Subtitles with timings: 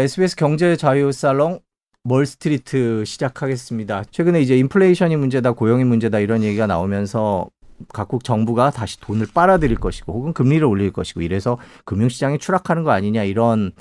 [0.00, 1.60] SBS 경제 자유 살롱
[2.04, 4.04] 멀스트리트 시작하겠습니다.
[4.10, 7.48] 최근에 이제 인플레이션이 문제다, 고용이 문제다 이런 얘기가 나오면서
[7.92, 13.24] 각국 정부가 다시 돈을 빨아들일 것이고 혹은 금리를 올릴 것이고 이래서 금융시장이 추락하는 거 아니냐
[13.24, 13.72] 이런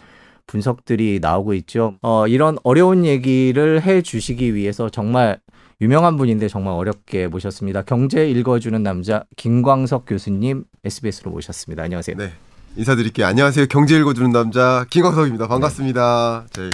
[0.47, 1.95] 분석들이 나오고 있죠.
[2.01, 5.39] 어, 이런 어려운 얘기를 해 주시기 위해서 정말
[5.81, 7.83] 유명한 분인데 정말 어렵게 모셨습니다.
[7.83, 11.83] 경제 읽어주는 남자 김광석 교수님 SBS로 모셨습니다.
[11.83, 12.17] 안녕하세요.
[12.17, 12.31] 네.
[12.77, 13.25] 인사드릴게요.
[13.25, 13.65] 안녕하세요.
[13.67, 15.47] 경제 읽어주는 남자 김광석입니다.
[15.47, 16.45] 반갑습니다.
[16.55, 16.69] 네.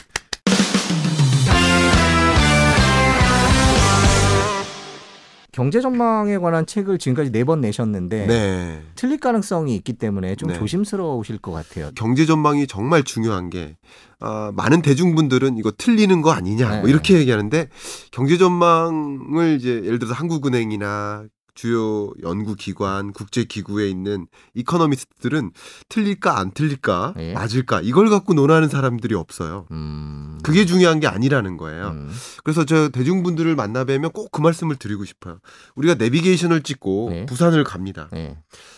[5.54, 8.82] 경제 전망에 관한 책을 지금까지 네 번 내셨는데 네.
[8.96, 10.56] 틀릴 가능성이 있기 때문에 좀 네.
[10.56, 11.92] 조심스러우실 것 같아요.
[11.96, 13.78] 경제 전망이 정말 중요한 게
[14.20, 16.80] 아, 많은 대중분들은 이거 틀리는 거 아니냐 네.
[16.82, 17.70] 뭐 이렇게 얘기하는데
[18.11, 21.25] 경제 전망을 이제 예를 들어서 한국은행이나
[21.56, 25.52] 주요 연구기관, 국제기구에 있는 이코노미스트들은
[25.89, 27.34] 틀릴까 안 틀릴까 예.
[27.34, 29.68] 맞을까 이걸 갖고 논하는 사람들이 없어요.
[29.71, 30.39] 음.
[30.44, 31.89] 그게 중요한 게 아니라는 거예요.
[31.89, 32.11] 음.
[32.44, 35.39] 그래서 저 대중분들을 만나 뵈면 꼭 그 말씀을 드리고 싶어요.
[35.75, 37.25] 우리가 내비게이션을 찍고 네.
[37.27, 38.09] 부산을 갑니다.
[38.11, 38.38] 네.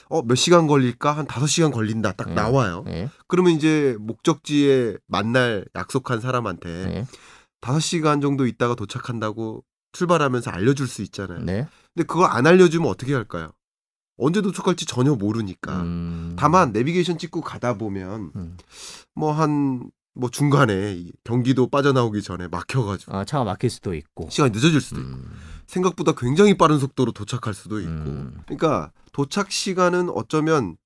[0.10, 1.14] 어, 몇 시간 걸릴까?
[1.14, 2.12] 한 다섯 시간 걸린다.
[2.12, 2.34] 딱 네.
[2.36, 2.84] 나와요.
[2.86, 3.10] 네.
[3.28, 7.08] 그러면 이제 목적지에 만날 약속한 사람한테 네.
[7.62, 11.40] 다섯 시간 정도 있다가 도착한다고 출발하면서 알려줄 수 있잖아요.
[11.96, 12.04] 네.
[12.04, 13.52] 근데 그거 안 알려주면 어떻게 할까요?
[14.18, 15.82] 언제 도착할지 전혀 모르니까.
[15.82, 16.36] 음.
[16.38, 18.58] 다만 내비게이션 찍고 가다 보면 음.
[19.16, 24.30] 뭐한뭐 중간에 이 경기도 빠져나오기 전에 막혀가지고 아, 차가 막힐 수도 있고.
[24.30, 25.32] 시간이 늦어질 수도 있고 음.
[25.68, 28.38] 생각보다 굉장히 빠른 속도로 도착할 수도 있고 음.
[28.46, 30.78] 그러니까 도착 시간은 어쩌면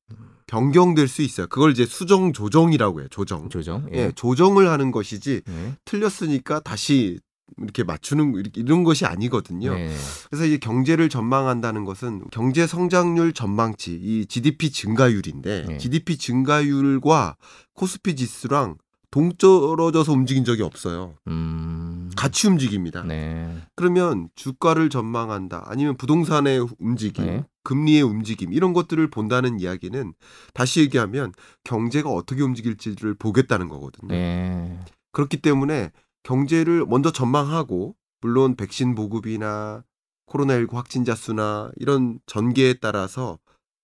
[0.47, 1.45] 변경될 수 있어요.
[1.45, 3.07] 그걸 이제 수정 조정이라고 해요.
[3.11, 3.49] 조정.
[3.49, 3.87] 조정.
[3.93, 5.75] 예, 조정을 하는 것이지 네.
[5.85, 7.19] 틀렸으니까 다시
[7.57, 9.73] 이렇게 맞추는 이런 것이 아니거든요.
[9.73, 9.93] 네.
[10.29, 15.77] 그래서 이제 경제를 전망한다는 것은 경제 성장률 전망치, 이 GDP 증가율인데 네.
[15.77, 17.37] GDP 증가율과
[17.73, 18.77] 코스피 지수랑
[19.11, 21.15] 동떨어져서 움직인 적이 없어요.
[21.27, 22.11] 음.
[22.15, 23.03] 같이 움직입니다.
[23.03, 23.55] 네.
[23.75, 25.63] 그러면 주가를 전망한다.
[25.65, 27.45] 아니면 부동산의 움직임, 네.
[27.63, 30.13] 금리의 움직임 이런 것들을 본다는 이야기는
[30.53, 34.09] 다시 얘기하면 경제가 어떻게 움직일지를 보겠다는 거거든요.
[34.09, 34.79] 네.
[35.11, 35.91] 그렇기 때문에
[36.23, 39.83] 경제를 먼저 전망하고 물론 백신 보급이나
[40.27, 43.39] 코로나19 확진자 수나 이런 전개에 따라서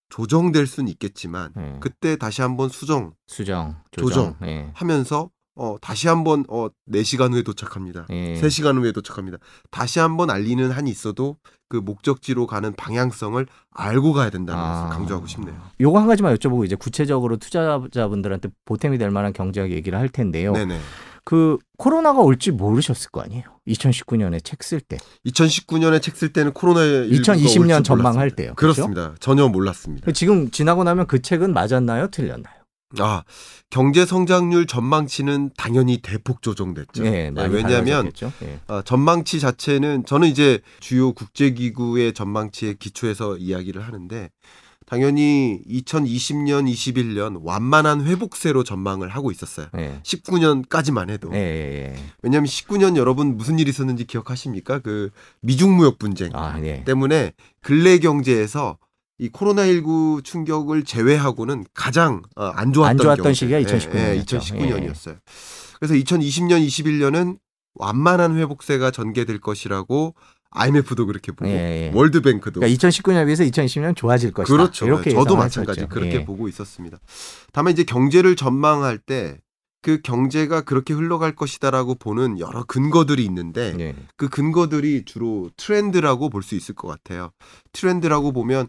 [0.10, 1.78] 조정될 수는 있겠지만 네.
[1.80, 3.76] 그때 다시 한번 수정하면서 수정.
[3.92, 4.10] 조정.
[4.10, 4.36] 조정.
[4.42, 4.72] 네.
[5.58, 8.08] 어 다시 한번 어 4시간 후에 도착합니다.
[8.10, 8.40] 네.
[8.42, 9.38] 3시간 후에 도착합니다.
[9.72, 11.38] 다시 한번 알리는 한이 있어도
[11.70, 14.74] 그 목적지로 가는 방향성을 알고 가야 된다는 아.
[14.74, 15.56] 것을 강조하고 싶네요.
[15.80, 20.52] 요거 한 가지만 여쭤보고 이제 구체적으로 투자자분들한테 보탬이 될 만한 경제학 얘기를 할 텐데요.
[20.52, 20.78] 네네.
[21.26, 23.44] 그 코로나가 올지 모르셨을 거 아니에요.
[23.68, 24.98] 2019년에 책 쓸 때.
[25.26, 28.54] 2019년에 책 쓸 때는 코로나 2020년 전망할 때요.
[28.56, 28.86] 그렇죠?
[28.88, 29.16] 그렇습니다.
[29.20, 30.12] 전혀 몰랐습니다.
[30.12, 32.08] 지금 지나고 나면 그 책은 맞았나요?
[32.12, 32.54] 틀렸나요?
[33.00, 33.24] 아
[33.72, 37.04] 경제 성장률 전망치는 당연히 대폭 조정됐죠.
[37.04, 38.12] 네, 많이 왜냐하면.
[38.44, 38.60] 예.
[38.68, 44.30] 어, 전망치 자체는 저는 이제 주요 국제기구의 전망치에 기초해서 이야기를 하는데
[44.86, 49.68] 당연히 2020년, 21년 완만한 회복세로 전망을 하고 있었어요.
[49.78, 50.00] 예.
[50.04, 51.96] 19년까지만 해도 예, 예, 예.
[52.22, 54.80] 왜냐하면 19년 여러분 무슨 일이 있었는지 기억하십니까?
[54.80, 55.10] 그
[55.42, 56.84] 미중 무역 분쟁 아, 예.
[56.84, 58.78] 때문에 근래 경제에서
[59.18, 63.34] 이 코로나19 충격을 제외하고는 가장 어, 안 좋았던, 안 좋았던.
[63.34, 64.38] 시기가 2019 예, 년이었죠.
[64.40, 65.18] 2019년이었어요.
[65.80, 67.38] 그래서 2020년, 21년은
[67.76, 70.16] 완만한 회복세가 전개될 것이라고
[70.56, 71.92] IMF도 그렇게 보고 예, 예.
[71.94, 74.56] 월드뱅크도 그러니까 2019년에 비해서 2020년 좋아질 것이다.
[74.56, 74.86] 그렇죠.
[74.86, 75.36] 이렇게 저도.
[75.36, 76.26] 마찬가지 그렇게 예.
[76.26, 76.98] 보고 있었습니다.
[77.54, 79.38] 다만 이제 경제를 전망할 때
[79.86, 83.96] 그 경제가 그렇게 흘러갈 것이다라고 보는 여러 근거들이 있는데 예.
[84.18, 87.30] 그 근거들이 주로 트렌드라고 볼 수 있을 것 같아요.
[87.72, 88.68] 트렌드라고 보면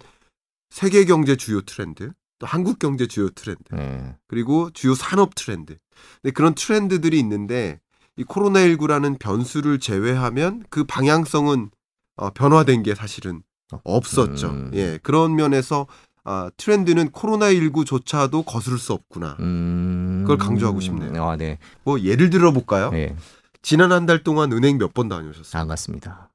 [0.68, 4.14] 세계 경제 주요 트렌드, 또 한국 경제 주요 트렌드, 예.
[4.28, 5.78] 그리고 주요 산업 트렌드.
[6.20, 7.80] 근데 그런 트렌드들이 있는데
[8.18, 11.70] 이 코로나19라는 변수를 제외하면 그 방향성은
[12.16, 13.42] 어, 변화된 게 사실은
[13.84, 14.48] 없었죠.
[14.48, 14.70] 음.
[14.74, 14.98] 예.
[15.02, 15.86] 그런 면에서
[16.24, 19.36] 아, 트렌드는 코로나19조차도 거스를 수 없구나.
[19.40, 20.22] 음.
[20.22, 21.24] 그걸 강조하고 싶네요.
[21.28, 21.58] 아, 네.
[21.84, 22.90] 뭐 예를 들어 볼까요?
[22.94, 23.14] 예.
[23.62, 25.60] 지난 한 달 동안 은행 몇 번 다녀오셨어요?
[25.60, 26.30] 안 갔습니다.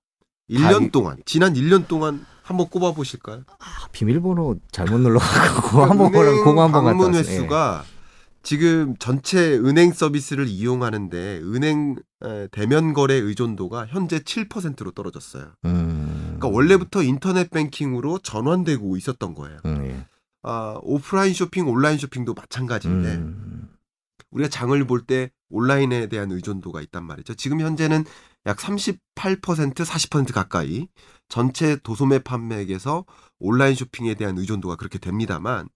[0.50, 1.18] 1년 다- 동안.
[1.26, 3.44] 지난 1년 동안 한번 꼽아 보실까요?
[3.60, 7.20] 아, 비밀번호 잘못 눌러가지고 한번 그거 한번 갔다 방문 왔어요.
[7.20, 7.84] 횟수가
[8.44, 12.02] 지금 전체 은행 서비스를 이용하는데 은행 에,
[12.52, 15.54] 대면 거래 의존도가 현재 7%로 떨어졌어요.
[15.66, 15.70] 예.
[15.70, 16.36] 음.
[16.38, 19.60] 그러니까 원래부터 인터넷 뱅킹으로 전환되고 있었던 거예요.
[19.66, 20.06] 음, 예.
[20.44, 23.70] 아, 오프라인 쇼핑, 온라인 쇼핑도 마찬가지인데 음.
[24.32, 27.34] 우리가 장을 볼 때 온라인에 대한 의존도가 있단 말이죠.
[27.36, 28.06] 지금 현재는
[28.46, 28.98] 약 38%,
[29.42, 30.88] 40% 가까이
[31.28, 33.06] 전체 도소매 판매액에서
[33.40, 35.68] 온라인 쇼핑에 대한 의존도가 그렇게 됩니다만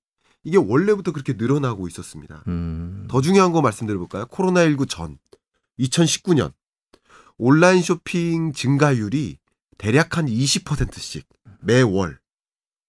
[0.44, 2.44] 이게 원래부터 그렇게 늘어나고 있었습니다.
[2.48, 3.06] 음.
[3.10, 4.26] 더 중요한 거 말씀드려 볼까요?
[4.28, 5.18] 코로나19 전
[5.80, 6.54] 2019년
[7.38, 9.38] 온라인 쇼핑 증가율이
[9.78, 11.28] 대략 한 20%씩
[11.62, 12.20] 매월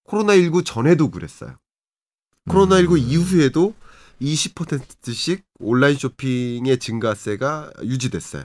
[0.06, 1.56] 코로나19 전에도 그랬어요.
[2.48, 2.98] 코로나19 음.
[2.98, 3.74] 이후에도
[4.20, 8.44] 20%씩 온라인 쇼핑의 증가세가 유지됐어요.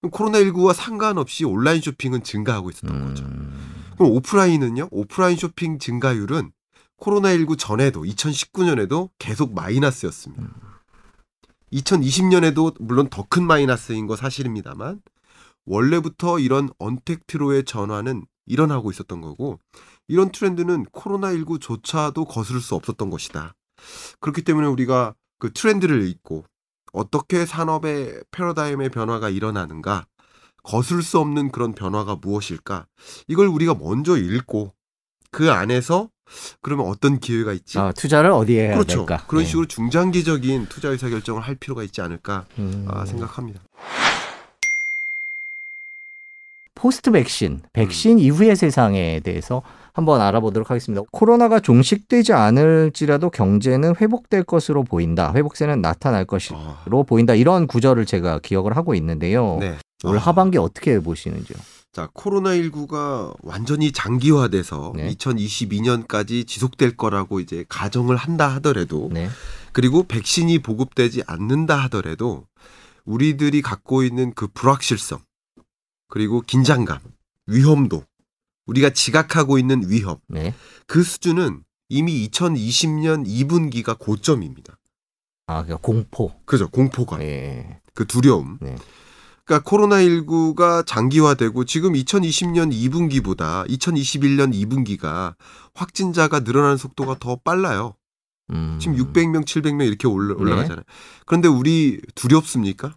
[0.00, 3.24] 그럼 코로나19와 상관없이 온라인 쇼핑은 증가하고 있었던 거죠.
[3.24, 3.84] 음.
[3.96, 4.88] 그럼 오프라인은요?
[4.92, 6.52] 오프라인 쇼핑 증가율은
[7.00, 10.67] 코로나19 전에도 2019년에도 계속 마이너스였습니다.
[11.72, 15.02] 2020년에도 물론 더 큰 마이너스인 거 사실입니다만
[15.66, 19.60] 원래부터 이런 언택트로의 전환은 일어나고 있었던 거고
[20.06, 23.54] 이런 트렌드는 코로나19조차도 거스를 수 없었던 것이다.
[24.20, 26.44] 그렇기 때문에 우리가 그 트렌드를 읽고
[26.92, 30.06] 어떻게 산업의 패러다임의 변화가 일어나는가
[30.62, 32.86] 거슬 수 없는 그런 변화가 무엇일까
[33.28, 34.72] 이걸 우리가 먼저 읽고
[35.30, 36.08] 그 안에서
[36.60, 39.24] 그러면 어떤 기회가 있지 아, 투자를 어디에 그렇죠 될까?
[39.26, 39.48] 그런 네.
[39.48, 42.86] 식으로 중장기적인 투자 의사 결정을 할 필요가 있지 않을까 음.
[42.88, 43.60] 아, 생각합니다
[46.78, 47.60] 포스트 백신, 음.
[47.72, 51.02] 백신 이후의 세상에 대해서 한번 알아보도록 하겠습니다.
[51.10, 55.32] 코로나가 종식되지 않을지라도 경제는 회복될 것으로 보인다.
[55.34, 57.34] 회복세는 나타날 것으로 아, 보인다.
[57.34, 59.56] 이런 구절을 제가 기억을 하고 있는데요.
[59.58, 59.76] 네.
[60.04, 61.58] 올 아, 하반기 어떻게 보시는지요?
[61.92, 65.14] 자 코로나19가 완전히 장기화돼서 네.
[65.14, 69.28] 2022년까지 지속될 거라고 이제 가정을 한다 하더라도 네.
[69.72, 72.46] 그리고 백신이 보급되지 않는다 하더라도
[73.04, 75.20] 우리들이 갖고 있는 그 불확실성
[76.08, 77.00] 그리고 긴장감,
[77.46, 78.04] 위험도
[78.66, 80.54] 우리가 지각하고 있는 위험 네.
[80.86, 84.78] 그 수준은 이미 2020년 2분기가 고점입니다.
[85.46, 86.32] 아, 그러니까 공포.
[86.44, 87.80] 그죠 공포감, 예.
[87.94, 88.58] 그 두려움.
[89.48, 89.58] 네.
[89.58, 95.34] 그러니까 코로나19가 장기화되고 지금 2020년 2분기보다 2021년 2분기가
[95.74, 97.94] 확진자가 늘어나는 속도가 더 빨라요.
[98.50, 98.78] 음.
[98.80, 100.40] 지금 600명, 700명 이렇게 올라, 네.
[100.40, 100.84] 올라가잖아요.
[101.26, 102.94] 그런데 우리 두렵습니까?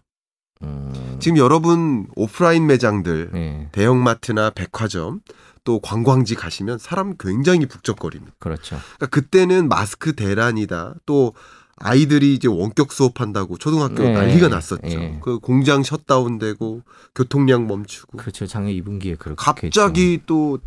[0.62, 1.16] 음.
[1.18, 3.68] 지금 여러분 오프라인 매장들, 네.
[3.72, 5.20] 대형마트나 백화점,
[5.64, 8.34] 또 관광지 가시면 사람 굉장히 북적거립니다.
[8.38, 8.78] 그렇죠.
[8.96, 10.96] 그러니까 그때는 마스크 대란이다.
[11.06, 11.34] 또
[11.76, 14.12] 아이들이 이제 원격 수업한다고 초등학교 네.
[14.12, 14.80] 난리가 났었죠.
[14.82, 15.18] 네.
[15.22, 16.82] 그 공장 셧다운되고
[17.14, 18.46] 교통량 멈추고 그렇죠.
[18.46, 20.58] 작년 2분기에 그렇게 갑자기 또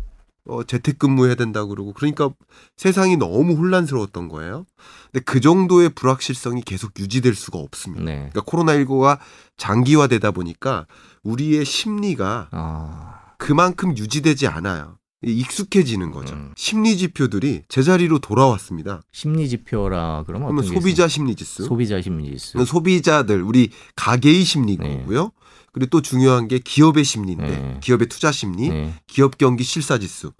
[0.48, 2.30] 어, 재택근무해야 된다고 그러고 그러니까
[2.76, 4.64] 세상이 너무 혼란스러웠던 거예요.
[5.10, 8.04] 근데 그 정도의 불확실성이 계속 유지될 수가 없습니다.
[8.04, 8.30] 네.
[8.32, 9.18] 그러니까 코로나19가
[9.56, 10.86] 장기화되다 보니까
[11.22, 13.34] 우리의 심리가 아.
[13.38, 14.95] 그만큼 유지되지 않아요.
[15.22, 16.34] 익숙해지는 거죠.
[16.34, 16.52] 음.
[16.56, 19.02] 심리 지표들이 제자리로 돌아왔습니다.
[19.12, 21.08] 심리 지표라 그러면 그러면 소비자?
[21.08, 22.64] 심리 지수, 소비자 심리 지수.
[22.64, 25.32] 소비자들 우리 가게의 심리고요.
[25.72, 27.80] 그리고 또 중요한 게 기업의 심리인데 네.
[27.82, 28.94] 기업의 투자 심리, 네.
[29.06, 30.32] 기업 경기 실사 지수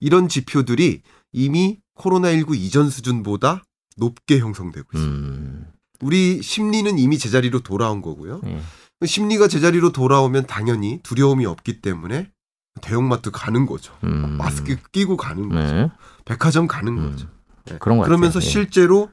[0.00, 1.02] 이런 지표들이
[1.32, 3.64] 이미 코로나19 이전 수준보다
[3.96, 5.28] 높게 형성되고 있습니다.
[5.28, 5.66] 음.
[6.00, 8.40] 우리 심리는 이미 제자리로 돌아온 거고요.
[8.42, 8.60] 네.
[9.04, 12.30] 심리가 제자리로 돌아오면 당연히 두려움이 없기 때문에
[12.80, 13.92] 대형마트 가는 거죠.
[14.04, 14.36] 음.
[14.38, 15.72] 마스크 끼고 가는 거죠.
[15.74, 15.90] 네.
[16.24, 17.10] 백화점 가는 음.
[17.10, 17.28] 거죠.
[17.66, 17.76] 네.
[17.78, 18.48] 그런 것 그러면서 같아요.
[18.48, 18.50] 예.
[18.50, 19.10] 실제로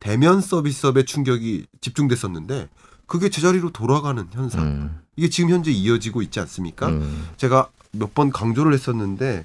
[0.00, 2.68] 대면 서비스업에 충격이 집중됐었는데
[3.06, 4.64] 그게 제자리로 돌아가는 현상.
[4.64, 4.98] 음.
[5.16, 6.88] 이게 지금 현재 이어지고 있지 않습니까?
[6.88, 7.28] 음.
[7.36, 9.44] 제가 몇 번 강조를 했었는데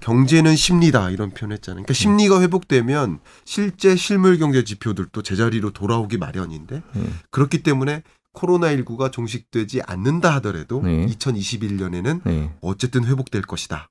[0.00, 1.76] 경제는 심리다 이런 표현 했잖아요.
[1.84, 7.18] 그러니까 심리가 회복되면 실제 실물 경제 지표들도 제자리로 돌아오기 마련인데 음.
[7.30, 8.02] 그렇기 때문에
[8.36, 11.06] 코로나19가 종식되지 않는다 하더라도 네.
[11.06, 12.50] 2021년에는 네.
[12.60, 13.88] 어쨌든 회복될 것이다.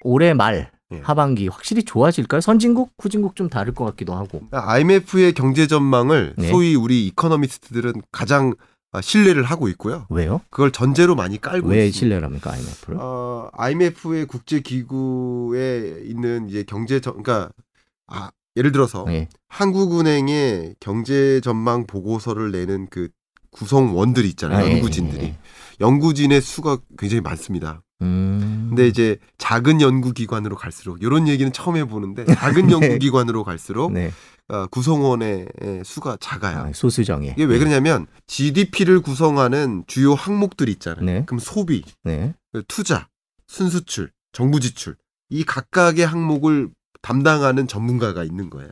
[0.00, 1.00] 올해 말 예.
[1.02, 2.40] 하반기 확실히 좋아질까요?
[2.40, 4.42] 선진국, 후진국 좀 다를 것 같기도 하고.
[4.50, 6.48] IMF의 경제 전망을 네.
[6.48, 8.54] 소위 우리 이코노미스트들은 가장
[8.92, 10.06] 아, 신뢰를 하고 있고요.
[10.08, 10.40] 왜요?
[10.50, 11.98] 그걸 전제로 많이 깔고 왜 있습니다.
[11.98, 12.96] 신뢰를 합니까 IMF를?
[13.00, 17.50] 어, IMF의 국제 기구에 있는 이제 경제 전 그러니까
[18.06, 19.28] 아, 예를 들어서 네.
[19.48, 23.08] 한국은행의 경제 전망 보고서를 내는 그
[23.50, 24.64] 구성원들이 있잖아요.
[24.64, 25.22] 아, 예, 연구진들이.
[25.22, 25.38] 예, 예.
[25.80, 27.82] 연구진의 수가 굉장히 많습니다.
[28.02, 28.66] 음.
[28.68, 32.72] 근데 이제 작은 연구기관으로 갈수록 이런 얘기는 처음 해보는데 작은 네.
[32.72, 34.12] 연구기관으로 갈수록 네.
[34.48, 35.48] 어, 구성원의
[35.84, 36.58] 수가 작아요.
[36.58, 37.30] 아, 소수정예.
[37.30, 41.04] 이게 왜 그러냐면 GDP를 구성하는 주요 항목들이 있잖아요.
[41.04, 41.24] 네.
[41.24, 42.34] 그럼 소비, 네.
[42.68, 43.08] 투자,
[43.46, 44.96] 순수출, 정부 지출
[45.30, 46.70] 이 각각의 항목을
[47.04, 48.70] 담당하는 전문가가 있는 거예요.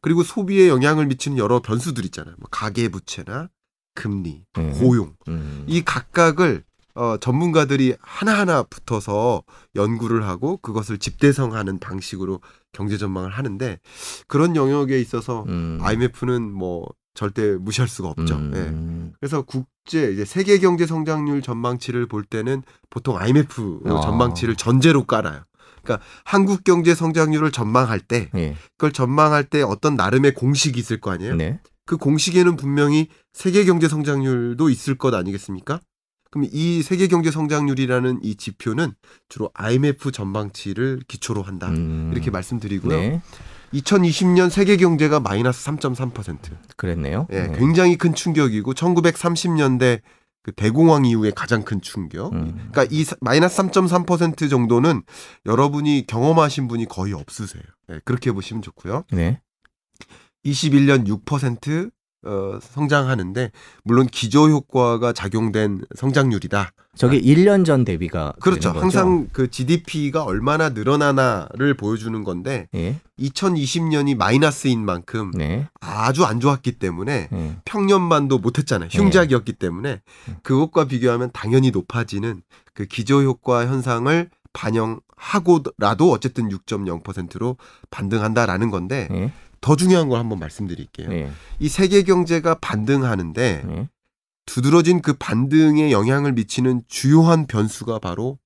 [0.00, 2.36] 그리고 소비에 영향을 미치는 여러 변수들 있잖아요.
[2.38, 3.48] 뭐 가계 부채나
[3.94, 4.70] 금리, 네.
[4.78, 5.64] 고용 음.
[5.66, 6.62] 이 각각을
[6.94, 9.42] 어, 전문가들이 하나하나 붙어서
[9.74, 13.80] 연구를 하고 그것을 집대성하는 방식으로 경제 전망을 하는데
[14.28, 15.78] 그런 영역에 있어서 음.
[15.82, 18.34] IMF는 뭐 절대 무시할 수가 없죠.
[18.34, 18.58] 예.
[18.58, 19.14] 음.
[19.18, 24.00] 그래서 국제 이제 세계 경제 성장률 전망치를 볼 때는 보통 IMF 아.
[24.00, 25.42] 전망치를 전제로 깔아요.
[25.82, 28.56] 그러니까 한국 경제 성장률을 전망할 때 예.
[28.76, 31.36] 그걸 전망할 때 어떤 나름의 공식이 있을 거 아니에요.
[31.36, 31.60] 네.
[31.84, 35.80] 그 공식에는 분명히 세계 경제 성장률도 있을 것 아니겠습니까?
[36.30, 38.94] 그럼 이 세계 경제 성장률이라는 이 지표는
[39.28, 41.68] 주로 IMF 전망치를 기초로 한다.
[41.68, 42.10] 음.
[42.12, 42.98] 이렇게 말씀드리고요.
[42.98, 43.22] 네.
[43.74, 46.38] 2020년 세계 경제가 마이너스 3.3%.
[46.76, 47.26] 그랬네요.
[47.32, 47.58] 예, 네.
[47.58, 50.00] 굉장히 큰 충격이고 1930년대
[50.42, 52.32] 그 대공황 이후에 가장 큰 충격.
[52.32, 52.54] 음.
[52.72, 55.02] 그러니까 이 사- 마이너스 3.3% 정도는
[55.46, 57.62] 여러분이 경험하신 분이 거의 없으세요.
[57.90, 59.04] 예, 그렇게 보시면 좋고요.
[59.12, 59.40] 네.
[60.44, 61.90] 21년 6%
[62.24, 63.50] 어, 성장하는데
[63.84, 66.72] 물론 기저 효과가 작용된 성장률이다.
[66.94, 68.70] 저게 1년 전 대비가 그렇죠.
[68.70, 73.00] 항상 그 GDP가 얼마나 늘어나나를 보여주는 건데 예.
[73.18, 75.68] 2020년이 마이너스인 만큼 네.
[75.80, 77.56] 아주 안 좋았기 때문에 예.
[77.64, 78.90] 평년만도 못했잖아요.
[78.92, 80.36] 흉작이었기 때문에 음.
[80.42, 82.42] 그것과 비교하면 당연히 높아지는
[82.74, 87.56] 그 기저 효과 현상을 반영하고라도 어쨌든 6.0%로
[87.90, 89.32] 반등한다라는 건데 예.
[89.62, 91.10] 더 중요한 걸 한번 말씀드릴게요.
[91.12, 91.30] 예.
[91.58, 93.88] 이 세계 경제가 반등하는데 예.
[94.44, 98.38] 두드러진 그 반등에 영향을 미치는 주요한 변수가 바로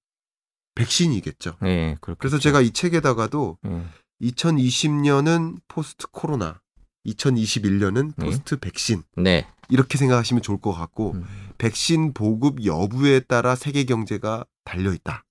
[0.76, 1.56] 백신이겠죠.
[1.64, 1.96] 예.
[2.00, 2.18] 그렇겠죠.
[2.18, 3.82] 그래서 제가 이 책에다가도 예.
[4.20, 6.60] 2020년은 포스트 코로나,
[7.06, 8.26] 2021년은 네.
[8.26, 9.46] 포스트 백신 네.
[9.68, 11.24] 이렇게 생각하시면 좋을 것 같고 음.
[11.58, 15.24] 백신 보급 여부에 따라 세계 경제가 달려 있다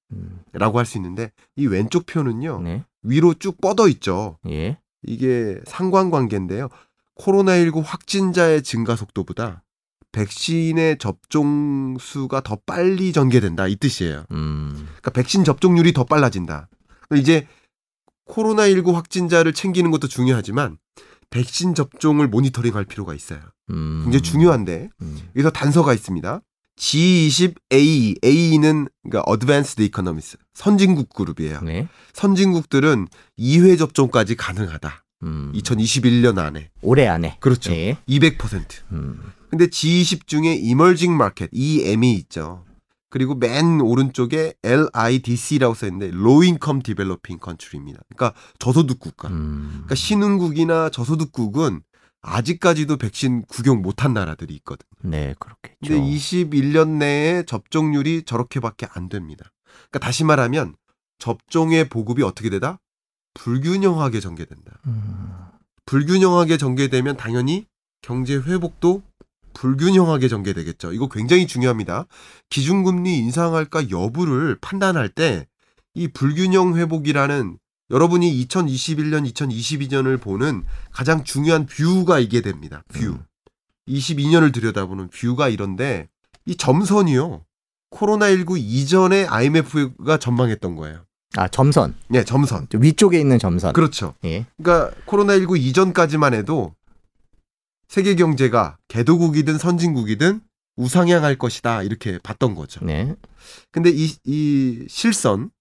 [0.53, 0.79] 라고 음.
[0.79, 2.83] 할수 있는데 이 왼쪽 표는요 네.
[3.03, 4.37] 위로 쭉 뻗어 있죠.
[4.49, 4.77] 예.
[5.07, 6.69] 이게 상관관계인데요.
[7.19, 9.63] 코로나19 확진자의 증가 속도보다
[10.11, 14.25] 백신의 접종 수가 더 빨리 전개된다 이 뜻이에요.
[14.31, 14.71] 음.
[14.73, 16.69] 그러니까 백신 접종률이 더 빨라진다.
[17.15, 17.47] 이제
[18.29, 20.77] 코로나19 확진자를 챙기는 것도 중요하지만
[21.29, 23.41] 백신 접종을 모니터링할 필요가 있어요.
[23.71, 24.01] 음.
[24.03, 25.19] 굉장히 중요한데 음.
[25.35, 26.41] 여기서 단서가 있습니다.
[26.77, 31.61] G20A, A는 그러니까 Advanced Economies, 선진국 그룹이에요.
[31.61, 31.87] 네.
[32.13, 33.07] 선진국들은
[33.39, 35.05] 2회 접종까지 가능하다.
[35.23, 35.51] 음.
[35.55, 36.69] 2021년 안에.
[36.81, 37.37] 올해 안에.
[37.39, 37.71] 그렇죠.
[37.71, 37.97] 예.
[38.07, 38.83] 200%.
[38.91, 39.21] 음.
[39.49, 42.65] 근데 G20 중에 Emerging Market, EM이 있죠.
[43.09, 48.01] 그리고 맨 오른쪽에 LIDC라고 써 있는데 Low Income Developing Country입니다.
[48.09, 49.29] 그러니까 저소득 국가.
[49.29, 49.69] 음.
[49.71, 51.81] 그러니까 신흥국이나 저소득국은
[52.25, 54.85] 아직까지도 백신 구경 못한 나라들이 있거든.
[55.01, 55.77] 네, 그렇겠죠.
[55.81, 59.51] 근데 21년 내에 접종률이 저렇게밖에 안 됩니다.
[59.89, 60.75] 그러니까 다시 말하면
[61.19, 62.79] 접종의 보급이 어떻게 되다?
[63.35, 64.79] 불균형하게 전개된다.
[64.87, 65.35] 음.
[65.85, 67.67] 불균형하게 전개되면 당연히
[68.01, 69.03] 경제 회복도
[69.53, 70.93] 불균형하게 전개되겠죠.
[70.93, 72.07] 이거 굉장히 중요합니다.
[72.49, 75.45] 기준금리 인상할까 여부를 판단할 때
[75.95, 77.57] 이 불균형 회복이라는
[77.91, 82.83] 여러분이 2021년, 2022년을 보는 가장 중요한 view가 이게 됩니다.
[82.93, 83.05] view.
[83.05, 83.23] 음.
[83.87, 86.09] 22년을 들여다보는 view가 이런데
[86.45, 87.45] 이 점선이요.
[87.91, 91.05] 코로나19 이전에 IMF가 전망했던 거예요.
[91.37, 91.95] 아, 점선.
[92.07, 92.67] 네, 점선.
[92.69, 93.73] 저 위쪽에 있는 점선.
[93.73, 94.15] 그렇죠.
[94.23, 94.45] 예.
[94.57, 96.73] 그러니까 코로나19 이전까지만 해도
[97.87, 100.41] 세계 경제가 개도국이든 선진국이든
[100.77, 102.83] 우상향할 것이다 이렇게 봤던 거죠.
[102.83, 103.15] 네.
[103.71, 105.51] 근데 이, 이 실선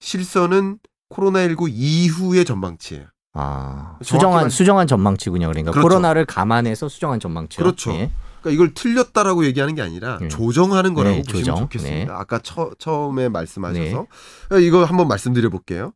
[0.00, 0.78] 실선은
[1.10, 3.06] 코로나19 이후의 전망치예요.
[3.32, 5.46] 아, 수정한 말- 수정한 전망치군요.
[5.48, 5.86] 그러니까 그렇죠.
[5.88, 7.62] 코로나를 감안해서 수정한 전망치요.
[7.64, 7.92] 그렇죠.
[7.92, 8.10] 예.
[8.40, 10.28] 그러니까 이걸 틀렸다라고 얘기하는 게 아니라 음.
[10.28, 11.56] 조정하는 거라고 네, 보시면 조정.
[11.60, 12.12] 좋겠습니다.
[12.12, 12.18] 네.
[12.18, 14.06] 아까 처, 처음에 말씀하셔서
[14.62, 15.92] 이거 한번 말씀드려 볼게요.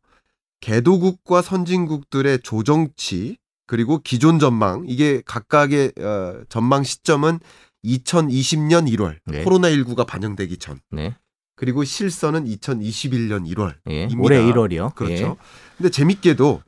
[0.61, 7.39] 개도국과 선진국들의 조정치 그리고 기존 전망 이게 각각의 어, 전망 시점은
[7.83, 9.43] 2020년 1월 네.
[9.43, 11.15] 코로나19가 반영되기 전 네.
[11.55, 14.07] 그리고 실선은 2021년 1월 예.
[14.19, 14.93] 올해 1월이요.
[14.95, 15.37] 그렇죠.
[15.77, 16.61] 근데 재밌게도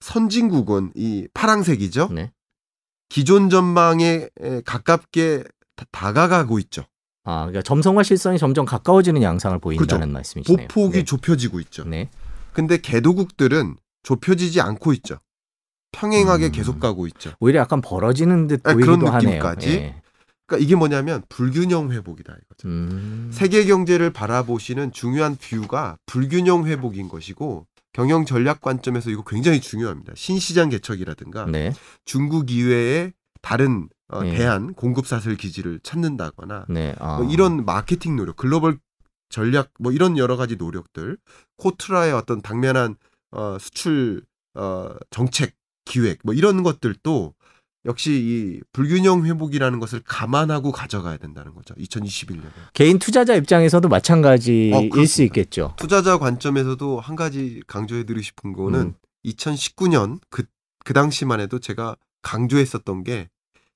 [0.00, 2.08] 선진국은 이 파랑색이죠.
[2.12, 2.32] 네.
[3.08, 5.44] 기존 전망에 에, 가깝게
[5.76, 6.84] 다- 다가가고 있죠.
[7.24, 10.12] 아, 그러니까 점성과 실선이 점점 가까워지는 양상을 보인다는 그렇죠.
[10.12, 10.68] 말씀이시네요.
[10.68, 11.04] 보폭이 네.
[11.04, 11.84] 좁혀지고 있죠.
[11.84, 12.08] 네.
[12.52, 15.18] 근데 개도국들은 좁혀지지 않고 있죠.
[15.92, 16.52] 평행하게 음.
[16.52, 17.32] 계속 가고 있죠.
[17.40, 19.30] 오히려 약간 벌어지는 듯 아, 보이기도 그런 하네요.
[19.30, 19.68] 느낌까지?
[19.70, 20.02] 예.
[20.50, 22.68] 그러니까 이게 뭐냐면 불균형 회복이다 이거죠.
[22.68, 23.30] 음.
[23.32, 30.12] 세계 경제를 바라보시는 중요한 뷰가 불균형 회복인 것이고 경영 전략 관점에서 이거 굉장히 중요합니다.
[30.16, 31.72] 신시장 개척이라든가 네.
[32.04, 34.36] 중국 이외에 다른 어, 예.
[34.36, 36.94] 대한 공급 사슬 기지를 찾는다거나 네.
[36.98, 37.18] 아.
[37.18, 38.78] 뭐 이런 마케팅 노력, 글로벌
[39.28, 41.16] 전략 뭐 이런 여러 가지 노력들,
[41.58, 42.96] 코트라의 어떤 당면한
[43.30, 44.22] 어, 수출
[44.54, 45.54] 어, 정책
[45.84, 47.34] 기획 뭐 이런 것들도
[47.86, 51.74] 역시 이 불균형 회복이라는 것을 감안하고 가져가야 된다는 거죠.
[51.74, 52.50] 2021년에.
[52.74, 55.06] 개인 투자자 입장에서도 마찬가지일 어.
[55.06, 55.74] 수 있겠죠.
[55.76, 58.94] 투자자 관점에서도 한 가지 강조해 드리고 싶은 거는 음.
[59.24, 60.44] 2019년 그,
[60.84, 63.28] 그 당시만 해도 제가 강조했었던 게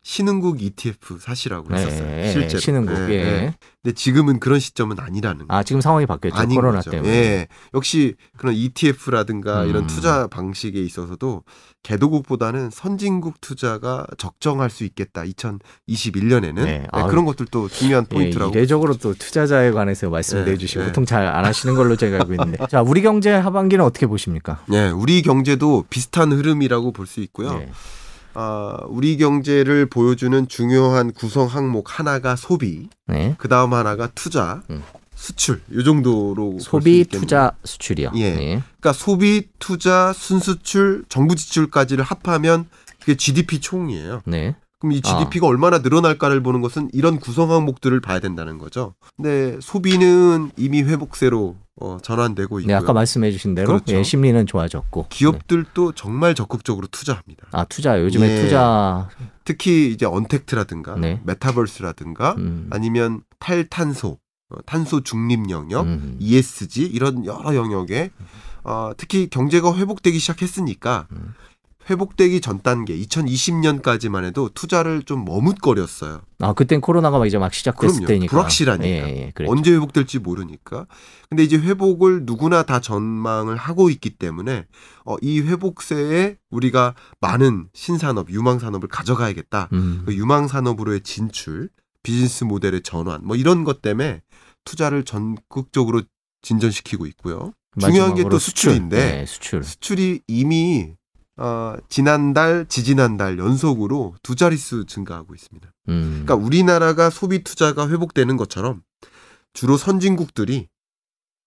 [0.07, 2.19] 신흥국 ETF 사시라고 네, 했었어요.
[2.21, 2.61] 예, 실제로.
[2.61, 2.95] 신흥국.
[3.09, 3.15] 예, 예.
[3.15, 3.55] 예.
[3.83, 6.37] 근데 지금은 그런 시점은 아니라는 아 지금 상황이 바뀌었죠.
[6.37, 6.91] 아닌 코로나 거죠.
[6.91, 7.11] 때문에.
[7.11, 7.49] 예.
[7.73, 9.69] 역시 그런 ETF라든가 음.
[9.71, 11.43] 이런 투자 방식에 있어서도
[11.83, 15.23] 개도국보다는 선진국 투자가 적정할 수 있겠다.
[15.23, 16.87] 2021년에는 네.
[16.93, 17.07] 아유.
[17.09, 18.53] 그런 것들도 중요한 예, 포인트라고.
[18.53, 20.87] 이례적으로 또 투자자에 관해서 말씀을 네, 해주시고 네.
[20.89, 24.63] 보통 잘 안 하시는 걸로 제가 알고 있는데 자 우리 경제 하반기는 어떻게 보십니까?
[24.69, 27.63] 네, 우리 경제도 비슷한 흐름이라고 볼 수 있고요.
[28.35, 28.41] 네.
[28.41, 33.35] 아, 우리 경제를 보여주는 중요한 구성 항목 하나가 소비, 네.
[33.39, 34.83] 그 다음 하나가 투자, 음.
[35.15, 37.05] 수출 이 정도로 소비.
[37.05, 38.13] 투자, 수출이요.
[38.17, 38.31] 예.
[38.35, 38.63] 네.
[38.81, 42.67] 그러니까 소비, 투자, 순수출, 정부 지출까지를 합하면
[43.01, 44.23] 그게 GDP 총이에요.
[44.27, 44.57] 네.
[44.79, 48.95] 그럼 이 GDP가 얼마나 늘어날까를 보는 것은 이런 구성 항목들을 봐야 된다는 거죠.
[49.17, 52.67] 근데 소비는 이미 회복세로 어, 전환되고 있고요.
[52.69, 53.97] 네, 아까 말씀해 주신 대로 그렇죠.
[53.97, 55.03] 예, 심리는 좋아졌고.
[55.03, 55.09] 네.
[55.11, 57.49] 기업들도 정말 적극적으로 투자합니다.
[57.51, 58.43] 아, 투자 요즘에 예.
[58.43, 59.09] 투자
[59.45, 61.21] 특히 이제 언택트라든가 네.
[61.25, 64.19] 메타버스라든가 음, 아니면 탈탄소,
[64.51, 68.11] 어, 탄소 중립 영역, 음, ESG 이런 여러 영역에
[68.63, 71.35] 어, 특히 경제가 회복되기 시작했으니까 음.
[71.89, 76.23] 회복되기 전 단계 2020년까지만 해도 투자를 좀 머뭇거렸어요.
[76.41, 78.07] 아, 그땐 코로나가 막 이제 막 시작됐을 그럼요.
[78.07, 78.31] 때니까.
[78.31, 79.09] 불확실하니까.
[79.09, 79.45] 예, 예.
[79.47, 80.87] 언제 회복될지 모르니까.
[81.29, 84.67] 근데 이제 회복을 누구나 다 전망을 하고 있기 때문에
[85.05, 89.69] 어, 이 회복세에 우리가 많은 신산업, 유망 산업을 가져가야겠다.
[89.73, 91.69] 음, 그 유망 산업으로의 진출,
[92.03, 94.23] 비즈니스 모델의 전환, 뭐 이런 것 때문에
[94.65, 96.03] 투자를 전국적으로
[96.43, 97.53] 진전시키고 있고요.
[97.81, 99.65] 중요한 게또 마지막으로 수출인데 네, 수출.
[99.65, 100.93] 수출이 이미
[101.37, 105.69] 어, 지난달, 지지난달 연속으로 두 자릿수 증가하고 있습니다.
[105.89, 108.83] 음, 그러니까 우리나라가 소비 투자가 회복되는 것처럼
[109.53, 110.69] 주로 선진국들이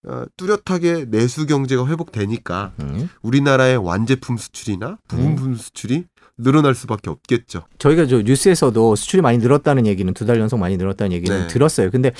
[0.07, 3.09] 어, 뚜렷하게 내수 경제가 회복되니까 음.
[3.21, 6.05] 우리나라의 완제품 수출이나 부품품 수출이
[6.37, 7.63] 늘어날 수밖에 없겠죠.
[7.79, 11.47] 저희가 저 뉴스에서도 수출이 많이 늘었다는 얘기는 두 달 연속 많이 늘었다는 얘기는 네.
[11.47, 11.89] 들었어요.
[11.89, 12.11] 근데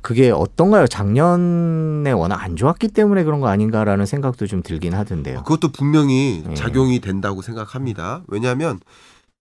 [0.00, 0.86] 그게 어떤가요?
[0.88, 5.42] 작년에 워낙 안 좋았기 때문에 그런 거 아닌가라는 생각도 좀 들긴 하던데요.
[5.44, 6.54] 그것도 분명히 네.
[6.54, 8.22] 작용이 된다고 생각합니다.
[8.28, 8.80] 왜냐하면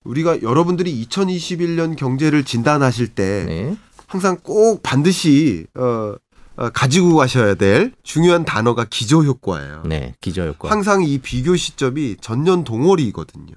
[0.03, 3.75] 우리가 여러분들이 2021년 경제를 진단하실 때 네.
[4.07, 6.15] 항상 꼭 반드시 어,
[6.57, 9.83] 어, 가지고 가셔야 될 중요한 단어가 기저 효과예요.
[9.85, 10.13] 네.
[10.21, 10.69] 기저효과.
[10.69, 13.53] 항상 이 비교 시점이 전년 동월이거든요.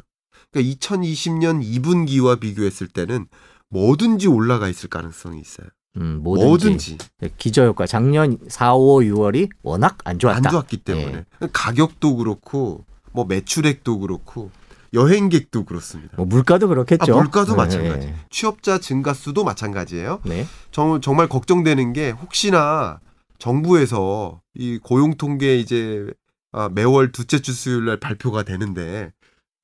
[0.54, 3.26] 그러니까 2020년 2분기와 비교했을 때는
[3.70, 5.66] 뭐든지 올라가 있을 가능성이 있어요.
[5.96, 6.46] 음, 뭐든지.
[6.46, 7.86] 뭐든지 네, 기저효과.
[7.86, 10.36] 작년 4, 5, 6월이 워낙 안 좋았다.
[10.36, 14.50] 안 좋았기 때문에 가격도 그렇고 뭐 매출액도 그렇고
[14.92, 16.16] 여행객도 그렇습니다.
[16.16, 17.14] 뭐 물가도 그렇겠죠.
[17.14, 18.06] 아, 물가도 네, 마찬가지.
[18.06, 18.14] 네.
[18.30, 20.20] 취업자 증가 수도 마찬가지예요.
[20.24, 20.46] 네.
[20.70, 23.00] 정, 정말 걱정되는 게 혹시나
[23.38, 26.06] 정부에서 이 고용 통계 이제
[26.52, 29.12] 아, 매월 둘째 주 수요일 날 발표가 되는데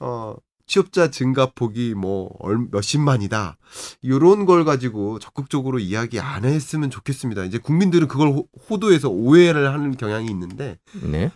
[0.00, 0.34] 어
[0.74, 3.56] 취업자 증가 폭이 뭐 얼- 몇십만이다.
[4.02, 7.42] 이런 걸 가지고 적극적으로 이야기 안 했으면 좋겠습니다.
[7.44, 11.32] 이제 국민들은 그걸 호- 호도해서 오해를 하는 경향이 있는데 네.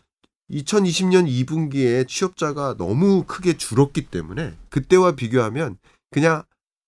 [0.52, 5.78] 2020년 2분기에 취업자가 너무 크게 줄었기 때문에 그때와 비교하면
[6.12, 6.44] 그냥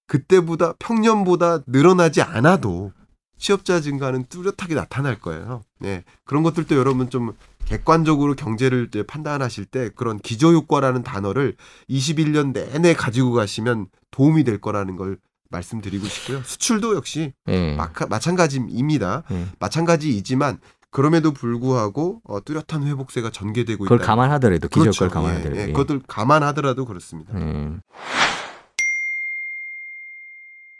[0.06, 2.92] 그때보다 평년보다 늘어나지 않아도
[3.38, 5.62] 취업자 증가는 뚜렷하게 나타날 거예요.
[5.78, 6.04] 네.
[6.24, 7.32] 그런 것들도 여러분 좀
[7.66, 11.56] 객관적으로 경제를 판단하실 때 그런 기저효과라는 단어를
[11.90, 15.18] 21년 내내 가지고 가시면 도움이 될 거라는 걸
[15.50, 16.42] 말씀드리고 싶고요.
[16.44, 17.76] 수출도 역시 네.
[17.76, 19.24] 마카- 마찬가지입니다.
[19.30, 19.46] 네.
[19.58, 20.58] 마찬가지이지만
[20.90, 24.06] 그럼에도 불구하고 어, 뚜렷한 회복세가 전개되고 그걸 있다.
[24.06, 25.12] 감안하더라도 기저효과를 그렇죠.
[25.14, 25.56] 감안하더라도.
[25.56, 25.68] 예, 예.
[25.68, 25.72] 예.
[25.72, 27.34] 그것들 감안하더라도 그렇습니다.
[27.34, 27.80] 음.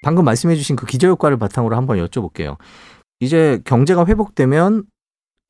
[0.07, 2.59] 방금 말씀해주신 그 기저효과를 바탕으로 한번 여쭤볼게요.
[3.19, 4.85] 이제 경제가 회복되면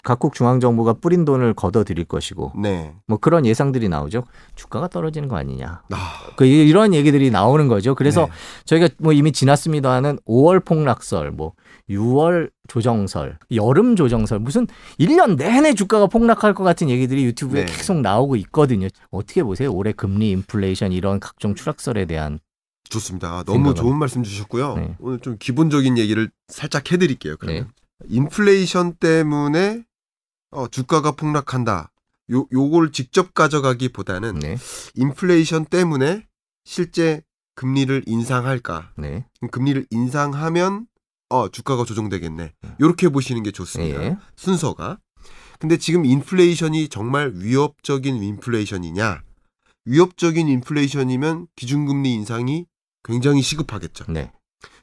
[0.03, 2.95] 각국 중앙 정부가 뿌린 돈을 걷어들일 것이고 네.
[3.07, 4.25] 뭐 그런 예상들이 나오죠.
[4.55, 5.83] 주가가 떨어지는 거 아니냐.
[5.91, 5.97] 아,
[6.37, 7.95] 그 이런 얘기들이 나오는 거죠.
[7.95, 8.33] 그래서 네.
[8.65, 11.53] 저희가 뭐 이미 지났습니다는 5월 폭락설, 뭐
[11.91, 14.67] 6월 조정설, 여름 조정설, 무슨
[14.99, 17.71] 1년 내내 주가가 폭락할 것 같은 얘기들이 유튜브에 네.
[17.71, 18.89] 계속 나오고 있거든요.
[19.11, 19.71] 어떻게 보세요?
[19.71, 22.39] 올해 금리, 인플레이션 이런 각종 추락설에 대한
[22.89, 23.43] 좋습니다.
[23.45, 24.75] 너무 생각은- 좋은 말씀 주셨고요.
[24.77, 24.97] 네.
[24.99, 27.37] 오늘 좀 기본적인 얘기를 살짝 해드릴게요.
[27.39, 27.71] 그러면
[28.09, 29.85] 인플레이션 때문에
[30.51, 31.91] 어, 주가가 폭락한다.
[32.33, 34.57] 요 요걸 직접 가져가기보다는 네,
[34.95, 36.27] 인플레이션 때문에
[36.65, 37.23] 실제
[37.55, 38.93] 금리를 인상할까?
[38.99, 40.87] 네, 금리를 인상하면
[41.29, 42.53] 어 주가가 조정되겠네.
[42.81, 44.03] 이렇게 보시는 게 좋습니다.
[44.03, 44.99] 예, 순서가.
[45.59, 49.23] 근데 지금 인플레이션이 정말 위협적인 인플레이션이냐?
[49.85, 52.67] 위협적인 인플레이션이면 기준금리 인상이
[53.07, 54.05] 굉장히 시급하겠죠.
[54.09, 54.33] 네,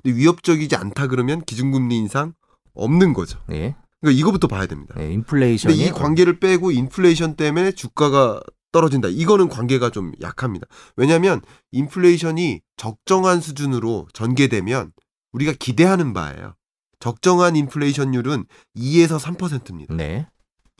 [0.01, 2.33] 근데 위협적이지 않다 그러면 기준금리 인상
[2.73, 3.39] 없는 거죠.
[3.47, 4.95] 네, 그러니까 이거부터 봐야 됩니다.
[4.97, 9.09] 네, 근데 인플레이션이 이 관계를 빼고 인플레이션 때문에 주가가 떨어진다.
[9.09, 10.65] 이거는 관계가 좀 약합니다.
[10.95, 14.91] 왜냐하면 인플레이션이 적정한 수준으로 전개되면
[15.31, 16.55] 우리가 기대하는 바예요.
[16.99, 18.45] 적정한 인플레이션율은
[18.77, 19.93] 2에서 3%입니다.
[19.93, 20.27] 네.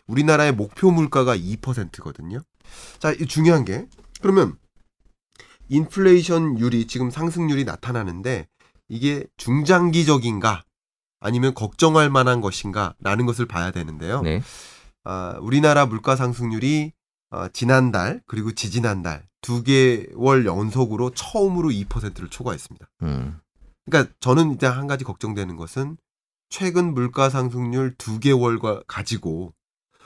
[0.08, 2.42] 우리나라의 목표 물가가 2%거든요.
[3.00, 3.88] 자, 이 중요한 게
[4.22, 4.58] 그러면
[5.70, 8.48] 인플레이션율이 지금 상승률이 나타나는데
[8.90, 10.64] 이게 중장기적인가
[11.20, 14.22] 아니면 걱정할 만한 것인가라는 것을 봐야 되는데요.
[14.22, 14.42] 네.
[15.04, 16.92] 아, 우리나라 물가 상승률이
[17.32, 22.88] 어, 지난달 그리고 지지난달 두 개월 연속으로 처음으로 2%를 초과했습니다.
[23.04, 23.40] 음.
[23.86, 25.98] 그러니까 저는 일단 한 가지 걱정되는 것은
[26.50, 29.54] 최근 물가 상승률 두 개월과 가지고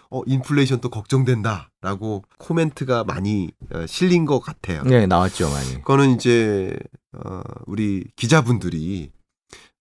[0.10, 4.84] 어 인플레이션 또 걱정된다 라고 코멘트가 많이 어, 실린 것 같아요.
[4.84, 5.76] 네, 나왔죠, 많이.
[5.76, 6.78] 그거는 이제
[7.14, 9.10] 어 우리 기자분들이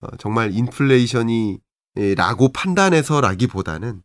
[0.00, 1.58] 어 정말 인플레이션이
[1.98, 4.02] 예, 라고 판단해서라기보다는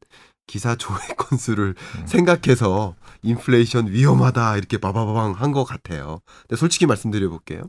[0.47, 2.07] 기사 조회 건수를 음.
[2.07, 6.21] 생각해서 인플레이션 위험하다 이렇게 바바바방 한 것 같아요.
[6.47, 7.61] 근데 솔직히 말씀드려 볼게요.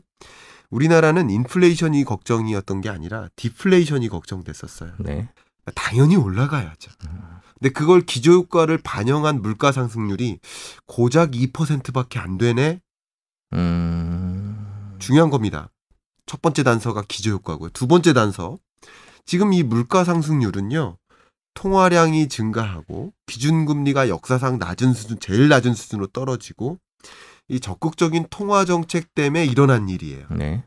[0.71, 4.93] 우리나라는 인플레이션이 걱정이었던 게 아니라 디플레이션이 걱정됐었어요.
[4.99, 5.29] 네.
[5.75, 6.91] 당연히 올라가야죠.
[7.59, 10.39] 근데 그걸 기저효과를 반영한 물가 상승률이
[10.85, 12.81] 고작 2%밖에 안 되네.
[13.53, 14.95] 음.
[14.99, 15.69] 중요한 겁니다.
[16.25, 17.69] 첫 번째 단서가 기저효과고요.
[17.69, 18.57] 두 번째 단서.
[19.25, 20.97] 지금 이 물가 상승률은요.
[21.53, 26.79] 통화량이 증가하고 기준금리가 역사상 낮은 수준, 제일 낮은 수준으로 떨어지고
[27.47, 30.27] 이 적극적인 통화 정책 때문에 일어난 일이에요.
[30.31, 30.63] 네.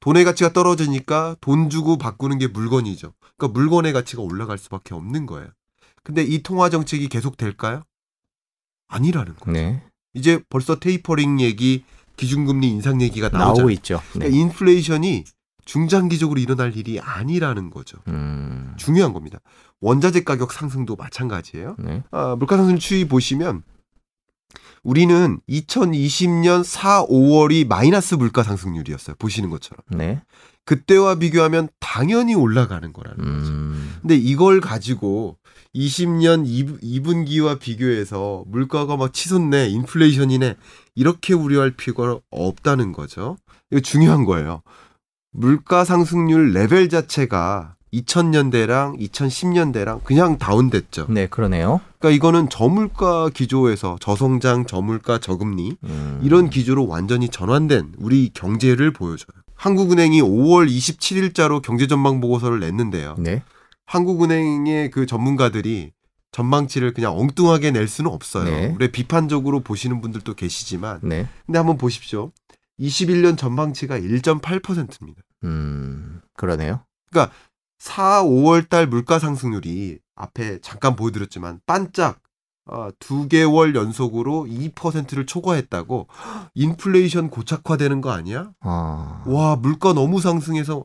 [0.00, 3.12] 돈의 가치가 떨어지니까 돈 주고 바꾸는 게 물건이죠.
[3.36, 5.48] 그러니까 물건의 가치가 올라갈 수밖에 없는 거예요.
[6.06, 7.82] 근데 이 통화 정책이 계속 될까요?
[8.86, 9.52] 아니라는 거예요.
[9.52, 9.82] 네.
[10.14, 11.82] 이제 벌써 테이퍼링 얘기,
[12.16, 13.54] 기준금리 인상 얘기가 나오잖아요.
[13.56, 13.96] 나오고 있죠.
[14.12, 14.20] 네.
[14.20, 15.24] 그러니까 인플레이션이
[15.64, 17.98] 중장기적으로 일어날 일이 아니라는 거죠.
[18.06, 18.72] 음.
[18.76, 19.40] 중요한 겁니다.
[19.80, 21.74] 원자재 가격 상승도 마찬가지예요.
[21.80, 22.04] 네.
[22.12, 23.64] 아, 물가 상승 추이 보시면
[24.84, 29.16] 우리는 2020년 4, 5월이 마이너스 물가 상승률이었어요.
[29.18, 29.82] 보시는 것처럼.
[29.90, 30.22] 네.
[30.66, 33.52] 그때와 비교하면 당연히 올라가는 거라는 거죠.
[33.52, 33.96] 음.
[34.02, 35.36] 근데 이걸 가지고
[35.76, 36.44] 20년
[36.80, 40.56] 2 분, 기와 비교해서 물가가 막 치솟네, 인플레이션이네,
[40.94, 43.36] 이렇게 우려할 필요가 없다는 거죠.
[43.70, 44.62] 이거 중요한 거예요.
[45.32, 51.06] 물가 상승률 레벨 자체가 2000년대랑 2010년대랑 그냥 다운됐죠.
[51.10, 51.80] 네, 그러네요.
[51.98, 56.20] 그러니까 이거는 저물가 기조에서 저성장, 저물가, 저금리 음.
[56.22, 59.36] 이런 기조로 완전히 전환된 우리 경제를 보여줘요.
[59.54, 63.16] 한국은행이 5월 27일자로 경제 전망 보고서를 냈는데요.
[63.18, 63.42] 네.
[63.86, 65.92] 한국은행의 그 전문가들이
[66.32, 68.44] 전망치를 그냥 엉뚱하게 낼 수는 없어요.
[68.44, 68.72] 네.
[68.74, 71.26] 우리 비판적으로 보시는 분들도 계시지만 네.
[71.46, 72.32] 근데 한번 보십시오.
[72.78, 75.22] 21년 전망치가 1.8%입니다.
[75.44, 76.20] 음.
[76.34, 76.80] 그러네요.
[77.78, 82.20] 4, 5월 달 물가 상승률이 앞에 잠깐 보여드렸지만 반짝
[82.66, 86.08] 어, 두 개월 연속으로 2%를 초과했다고
[86.54, 88.50] 인플레이션 고착화되는 거 아니야?
[88.60, 89.22] 아.
[89.26, 90.84] 와 물가 너무 상승해서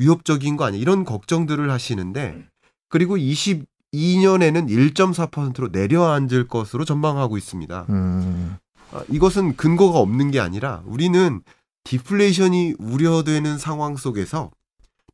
[0.00, 0.80] 위협적인 거 아니야?
[0.80, 2.46] 이런 걱정들을 하시는데
[2.88, 7.86] 그리고 22년에는 1.4%로 내려앉을 것으로 전망하고 있습니다.
[7.90, 8.56] 음.
[8.92, 11.42] 아, 이것은 근거가 없는 게 아니라 우리는
[11.84, 14.50] 디플레이션이 우려되는 상황 속에서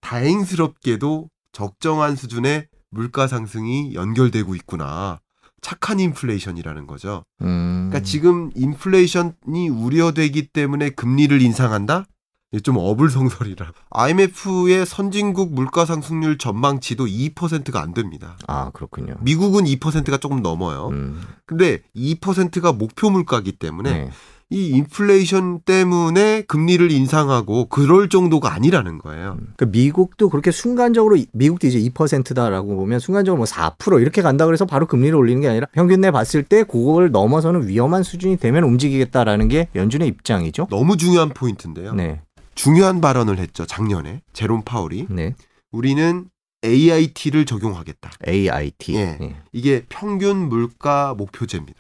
[0.00, 5.20] 다행스럽게도 적정한 수준의 물가 상승이 연결되고 있구나.
[5.60, 7.24] 착한 인플레이션이라는 거죠.
[7.42, 7.88] 음.
[7.88, 12.06] 그러니까 지금 인플레이션이 우려되기 때문에 금리를 인상한다?
[12.52, 13.72] 이게 좀 어불성설이라.
[13.90, 18.36] IMF의 선진국 물가 상승률 전망치도 2%가 안 됩니다.
[18.46, 19.14] 아, 그렇군요.
[19.20, 20.88] 미국은 2%가 조금 넘어요.
[20.88, 21.20] 음.
[21.44, 24.10] 근데 2%가 목표 물가기 때문에 네.
[24.48, 29.38] 이 인플레이션 때문에 금리를 인상하고 그럴 정도가 아니라는 거예요.
[29.56, 34.86] 그 미국도 그렇게 순간적으로 미국도 이제 2%다라고 보면 순간적으로 뭐 4% 이렇게 간다 그래서 바로
[34.86, 39.68] 금리를 올리는 게 아니라 평균 내 봤을 때 그걸 넘어서는 위험한 수준이 되면 움직이겠다라는 게
[39.74, 40.68] 연준의 입장이죠.
[40.70, 41.94] 너무 중요한 포인트인데요.
[41.94, 42.20] 네.
[42.56, 43.64] 중요한 발언을 했죠.
[43.66, 45.36] 작년에 제롬 파월이 네.
[45.70, 46.28] 우리는
[46.64, 48.10] AIT를 적용하겠다.
[48.26, 48.96] AIT.
[48.96, 49.18] 예.
[49.20, 49.36] 예.
[49.52, 51.78] 이게 평균 물가 목표제입니다.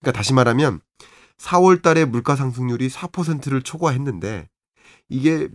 [0.00, 0.80] 그러니까 다시 말하면
[1.38, 4.48] 4월 달에 물가 상승률이 4%를 초과했는데
[5.08, 5.48] 이게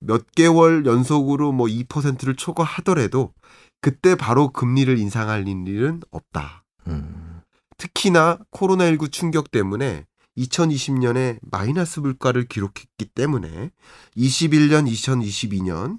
[0.00, 3.32] 몇 개월 연속으로 뭐 2%를 초과하더라도
[3.80, 6.64] 그때 바로 금리를 인상할 일은 없다.
[6.86, 7.40] 음.
[7.78, 10.04] 특히나 코로나19 충격 때문에
[10.40, 13.70] 2020년에 마이너스 물가를 기록했기 때문에
[14.16, 15.98] 21년, 2022년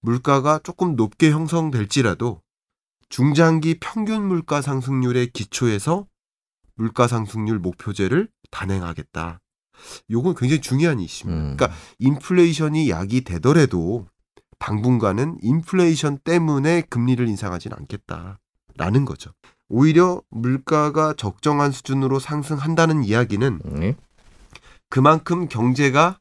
[0.00, 2.42] 물가가 조금 높게 형성될지라도
[3.08, 6.06] 중장기 평균 물가 상승률의 기초에서
[6.74, 9.40] 물가 상승률 목표제를 단행하겠다.
[10.10, 11.52] 요건 굉장히 중요한 이슈입니다.
[11.52, 11.56] 음.
[11.56, 14.06] 그러니까 인플레이션이 약이 되더라도
[14.58, 19.32] 당분간은 인플레이션 때문에 금리를 인상하지는 않겠다라는 거죠.
[19.68, 23.96] 오히려 물가가 적정한 수준으로 상승한다는 이야기는 네.
[24.88, 26.18] 그만큼 경제가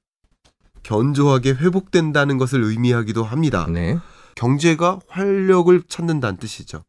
[0.83, 3.67] 견조하게 회복된다는 것을 의미하기도 합니다.
[3.69, 3.97] 네.
[4.35, 6.83] 경제가 활력을 찾는다는 뜻이죠.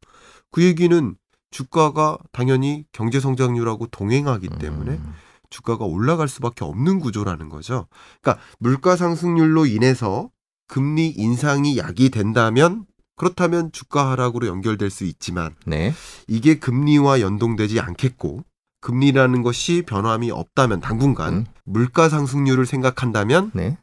[0.50, 1.16] 그 얘기는
[1.50, 5.14] 주가가 당연히 경제 성장률하고 동행하기 때문에 음.
[5.50, 7.86] 주가가 올라갈 수밖에 없는 구조라는 거죠.
[8.20, 10.30] 그러니까 물가 상승률로 인해서
[10.66, 15.92] 금리 인상이 약이 된다면 그렇다면 주가 하락으로 연결될 수 있지만 네.
[16.28, 18.42] 이게 금리와 연동되지 않겠고
[18.80, 21.44] 금리라는 것이 변함이 없다면 당분간 음.
[21.64, 23.78] 물가 상승률을 생각한다면 네.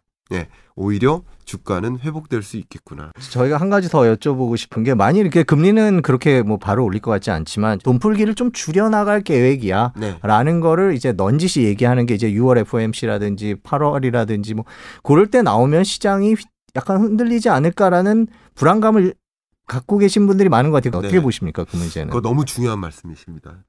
[0.75, 3.11] 오히려 주가는 회복될 수 있겠구나.
[3.19, 7.11] 저희가 한 가지 더 여쭤보고 싶은 게 만일 이렇게 금리는 그렇게 뭐 바로 올릴 것
[7.11, 9.91] 같지 않지만 돈풀기를 좀 줄여 나갈 계획이야.
[9.97, 10.17] 네.
[10.21, 14.63] 라는 거를 이제 넌지시 얘기하는 게 이제 6월 FOMC라든지 8월이라든지 뭐
[15.03, 19.13] 그럴 때 나오면 시장이 휘- 약간 흔들리지 않을까라는 불안감을
[19.67, 20.97] 갖고 계신 분들이 많은 것 같아요.
[20.99, 21.21] 어떻게 네.
[21.21, 22.07] 보십니까 그 문제는?
[22.09, 23.63] 그거 너무 중요한 말씀이십니다.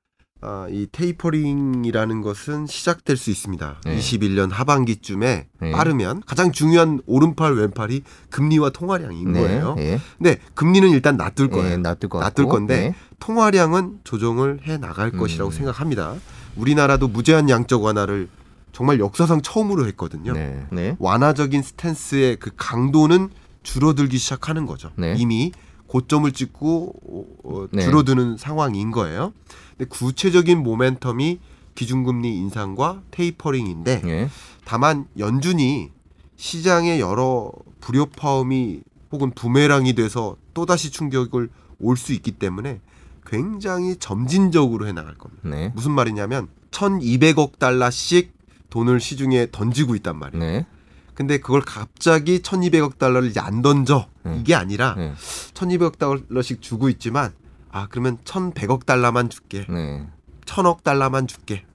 [0.44, 3.80] 아, 이 테이퍼링이라는 것은 시작될 수 있습니다.
[3.84, 3.96] 네.
[3.96, 5.70] 21년 하반기쯤에 네.
[5.70, 9.74] 빠르면 가장 중요한 오른팔 왼팔이 금리와 통화량인 거예요.
[9.76, 10.00] 네.
[10.18, 11.56] 근데 금리는 일단 놔둘 네.
[11.56, 11.78] 거예요.
[11.78, 12.46] 놔둘 것 놔둘.
[12.46, 12.94] 건데 네.
[13.20, 15.18] 통화량은 조정을 해 나갈 음.
[15.18, 16.16] 것이라고 생각합니다.
[16.56, 18.28] 우리나라도 무제한 양적 완화를
[18.72, 20.32] 정말 역사상 처음으로 했거든요.
[20.32, 20.66] 네.
[20.72, 20.96] 네.
[20.98, 23.28] 완화적인 스탠스의 그 강도는
[23.62, 24.90] 줄어들기 시작하는 거죠.
[24.96, 25.14] 네.
[25.18, 25.52] 이미
[25.86, 27.82] 고점을 찍고 어, 어, 네.
[27.82, 29.32] 줄어드는 상황인 거예요.
[29.76, 31.38] 근데 구체적인 모멘텀이
[31.74, 34.28] 기준금리 인상과 테이퍼링인데 네.
[34.64, 35.90] 다만 연준이
[36.36, 38.80] 시장의 여러 불협화음이
[39.12, 42.80] 혹은 부메랑이 돼서 또다시 충격을 올 수 있기 때문에
[43.26, 45.42] 굉장히 점진적으로 해 나갈 겁니다.
[45.48, 45.72] 네.
[45.74, 48.32] 무슨 말이냐면 1,200억 달러씩
[48.72, 50.44] 돈을 시중에 던지고 있단 말이에요.
[50.44, 50.66] 네.
[51.12, 54.08] 근데 그걸 갑자기 1,200억 달러를 이제 안 던져.
[54.24, 54.38] 네.
[54.40, 55.12] 이게 아니라 네.
[55.52, 57.32] 1,200억 달러씩 주고 있지만
[57.70, 59.66] 아, 그러면 1,100억 달러만 줄게.
[59.68, 60.08] 네.
[60.46, 61.66] 1,000억 달러만 줄게.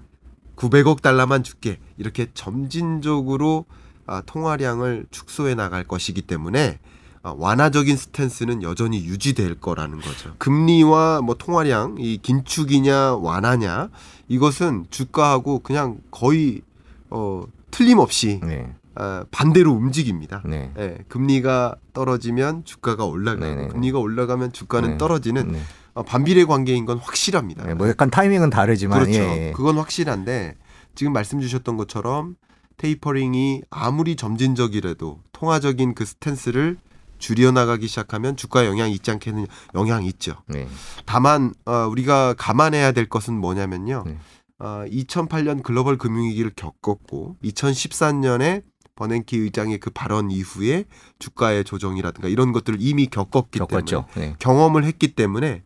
[0.56, 1.78] 900억 달러만 줄게.
[2.00, 3.66] 이렇게 점진적으로
[4.08, 6.80] 아, 통화량을 축소해 나갈 것이기 때문에
[7.22, 10.34] 아, 완화적인 스탠스는 여전히 유지될 거라는 거죠.
[10.40, 13.90] 금리와 뭐 통화량, 이 긴축이냐 완화냐
[14.30, 16.64] 이것은 주가하고 그냥 거의
[17.10, 18.74] 어, 틀림없이 네.
[18.96, 20.42] 아, 반대로 움직입니다.
[20.46, 20.72] 네.
[20.78, 23.68] 예, 금리가 떨어지면 주가가 올라가고 네네네.
[23.70, 24.98] 금리가 올라가면 주가는 네.
[24.98, 25.62] 떨어지는 네.
[25.94, 27.66] 어, 반비례 관계인 건 확실합니다.
[27.66, 27.74] 네.
[27.74, 29.20] 뭐 약간 타이밍은 다르지만 그렇죠.
[29.20, 29.52] 예, 예.
[29.52, 30.56] 그건 확실한데
[30.96, 32.36] 지금 말씀 주셨던 것처럼
[32.78, 36.78] tapering이 아무리 점진적이라도 통화적인 그 스탠스를
[37.20, 40.36] 줄여나가기 시작하면 주가 영향이 있지 않겠느냐 영향이 있죠.
[40.48, 40.68] 네.
[41.06, 44.04] 다만 어, 우리가 감안해야 될 것은 뭐냐면요.
[44.06, 44.18] 네.
[44.60, 48.64] 어, 2008년 글로벌 금융위기를 겪었고 2014년에
[48.96, 50.86] 버냉키 의장의 그 발언 이후에
[51.20, 54.06] 주가의 조정이라든가 이런 것들을 이미 겪었기 겪었죠.
[54.14, 54.36] 때문에 네.
[54.40, 55.64] 경험을 했기 때문에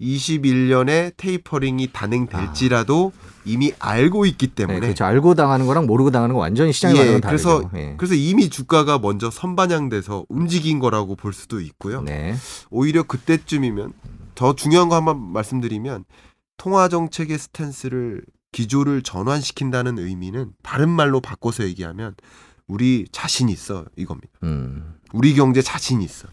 [0.00, 3.12] 21년에 tapering이 단행될지라도
[3.44, 5.04] 이미 알고 있기 네, 때문에 그렇죠.
[5.04, 7.28] 알고 당하는 거랑 모르고 당하는 거 완전히 시장의 예, 다르죠.
[7.28, 7.94] 그래서 예.
[7.96, 12.02] 그래서 이미 주가가 먼저 선반영돼서 움직인 거라고 볼 수도 있고요.
[12.02, 12.34] 네.
[12.70, 13.92] 오히려 그때쯤이면
[14.34, 16.04] 더 중요한 거 한번 말씀드리면
[16.62, 18.22] 통화 정책의 스탠스를
[18.52, 22.14] 기조를 전환시킨다는 의미는 다른 말로 바꿔서 얘기하면
[22.68, 24.28] 우리 자신 있어 이겁니다.
[24.44, 24.94] 음.
[25.12, 26.28] 우리 경제 자신 있어.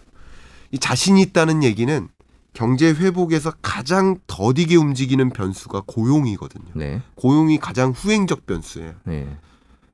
[0.70, 2.08] 이 자신 있다는 얘기는
[2.54, 6.74] 경제 회복에서 가장 더디게 움직이는 변수가 고용이거든요.
[6.76, 7.02] 네.
[7.16, 8.94] 고용이 가장 후행적 변수예요.
[9.06, 9.36] 네.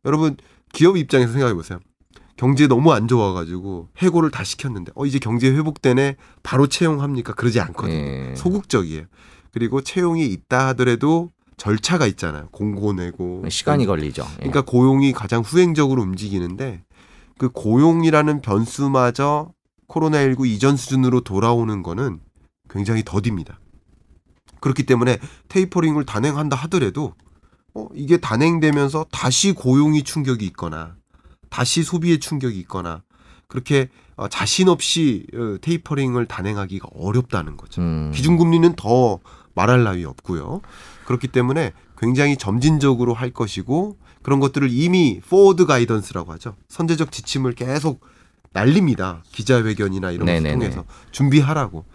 [0.03, 0.35] 여러분
[0.73, 1.79] 기업 입장에서 생각해 보세요.
[2.35, 7.31] 경제 너무 안 좋아가지고 해고를 다 시켰는데 어 이제 경제 회복되네 바로 채용합니까?
[7.35, 7.95] 그러지 않거든요.
[7.95, 8.35] 예.
[8.35, 9.05] 소극적이에요.
[9.55, 12.49] 그리고 채용이 있다 하더라도 절차가 있잖아요.
[12.51, 14.23] 공고 내고 시간이 걸리죠.
[14.23, 14.35] 예.
[14.35, 16.83] 그러니까 고용이 가장 후행적으로 움직이는데
[17.37, 19.53] 그 고용이라는 변수마저
[19.87, 22.19] 코로나19 이전 수준으로 돌아오는 거는
[22.69, 23.61] 굉장히 더딥니다.
[24.59, 27.13] 그렇기 때문에 tapering을 단행한다 하더라도
[27.73, 30.97] 어, 이게 단행되면서 다시 고용이 충격이 있거나
[31.49, 33.03] 다시 소비에 충격이 있거나
[33.47, 33.87] 그렇게
[34.17, 37.81] 어, 자신 없이 어, tapering을 단행하기가 어렵다는 거죠.
[37.81, 38.11] 음.
[38.13, 39.19] 기준금리는 더
[39.55, 40.61] 말할 나위 없고요.
[41.05, 46.55] 그렇기 때문에 굉장히 점진적으로 할 것이고 그런 것들을 이미 forward guidance라고 하죠.
[46.67, 48.01] 선제적 지침을 계속
[48.53, 49.21] 날립니다.
[49.31, 50.51] 기자회견이나 이런 것을.
[50.59, 51.85] 통해서 준비하라고.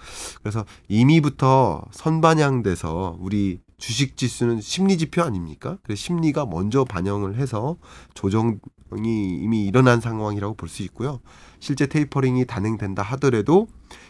[0.42, 5.78] 그래서 이미부터 선반영돼서 우리 주식 지수는 심리 지표 아닙니까?
[5.82, 7.76] 그래서 심리가 먼저 반영을 해서
[8.14, 8.58] 조정이
[8.92, 11.20] 이미 일어난 상황이라고 볼 수 있고요.
[11.60, 13.66] 실제 테이퍼링이 단행된다 하더라도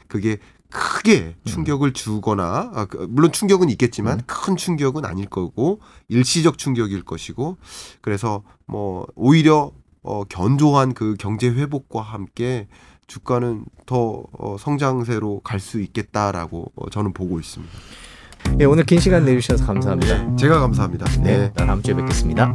[0.08, 0.38] 그게
[0.70, 4.22] 크게 충격을 주거나 아, 그, 물론 충격은 있겠지만 음.
[4.26, 7.56] 큰 충격은 아닐 거고 일시적 충격일 것이고
[8.00, 12.68] 그래서 뭐 오히려 어, 견조한 그 경제 회복과 함께
[13.06, 17.72] 주가는 더 어, 성장세로 갈 수 있겠다라고 어, 저는 보고 있습니다.
[18.60, 20.36] 예, 오늘 긴 시간 내주셔서 감사합니다.
[20.36, 21.04] 제가 감사합니다.
[21.22, 21.52] 네, 네.
[21.52, 22.54] 다음 주에 뵙겠습니다.